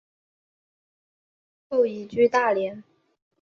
[1.69, 2.83] 后移居大连。